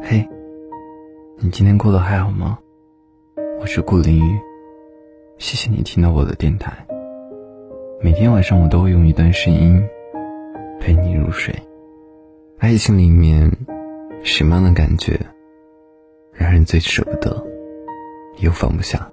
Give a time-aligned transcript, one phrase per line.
[0.00, 0.26] 嘿，
[1.38, 2.58] 你今天过得还好吗？
[3.60, 4.38] 我是顾凌雨，
[5.38, 6.72] 谢谢你听到我的电台。
[8.00, 9.82] 每天晚上我都会用一段声音
[10.80, 11.54] 陪你入睡。
[12.58, 13.50] 爱情里面
[14.22, 15.18] 什么样的感觉
[16.32, 17.44] 让人最舍不得
[18.38, 19.10] 又放不下？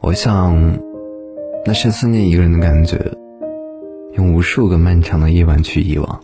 [0.00, 0.54] 我想，
[1.64, 2.98] 那是思念一个人的感觉，
[4.12, 6.20] 用无数个漫长的夜晚去遗忘，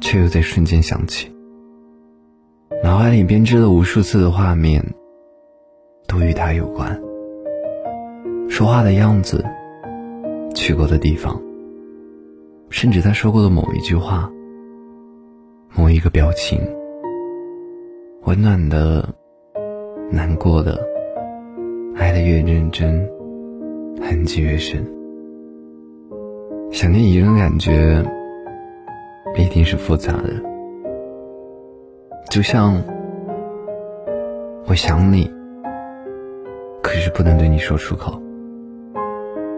[0.00, 1.34] 却又在瞬间想起。
[2.80, 4.82] 脑海里编织了无数次的画面，
[6.06, 6.98] 都与他有关。
[8.48, 9.44] 说话的样子，
[10.54, 11.40] 去过的地方，
[12.70, 14.30] 甚至他说过的某一句话、
[15.74, 16.60] 某一个表情，
[18.22, 19.08] 温暖的、
[20.10, 20.80] 难过的，
[21.96, 23.04] 爱的越认真，
[24.00, 24.86] 痕迹越深。
[26.70, 28.04] 想念一个人感觉，
[29.34, 30.57] 必定是复杂的。
[32.30, 32.82] 就像
[34.66, 35.30] 我想你，
[36.82, 38.20] 可是不能对你说出口，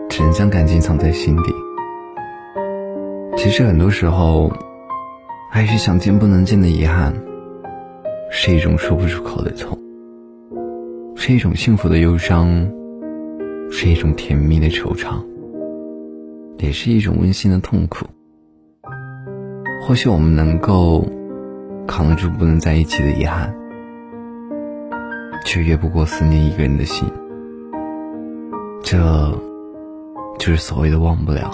[0.09, 1.53] 只能将感情藏在心底。
[3.37, 4.53] 其实很多时候，
[5.51, 7.13] 爱是想见不能见的遗憾，
[8.31, 9.77] 是一种说不出口的痛，
[11.17, 12.71] 是一种幸福的忧伤，
[13.73, 15.21] 是一种甜蜜的惆怅，
[16.59, 18.07] 也是一种温馨的痛苦。
[19.83, 21.05] 或许我们能够。
[21.91, 23.53] 扛得住不能在一起的遗憾，
[25.45, 27.11] 却越不过思念一个人的心。
[28.81, 28.97] 这，
[30.39, 31.51] 就是所谓的忘不了，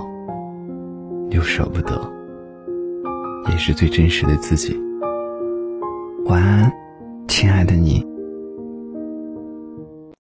[1.31, 1.99] 又舍不得，
[3.49, 4.79] 也是最真实的自己。
[6.27, 6.71] 晚安。
[7.29, 8.06] 亲爱的你